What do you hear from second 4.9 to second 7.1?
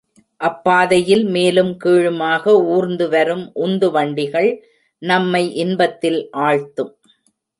நம்மை இன்பத்தில் ஆழ்த்தும்.